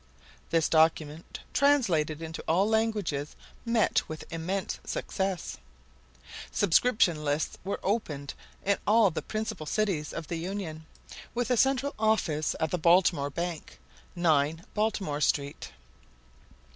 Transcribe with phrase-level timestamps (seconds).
[0.49, 5.59] This document, translated into all languages, met with immense success.
[6.51, 8.33] Subscription lists were opened
[8.65, 10.87] in all the principal cities of the Union,
[11.35, 13.77] with a central office at the Baltimore Bank,
[14.15, 15.71] 9 Baltimore Street.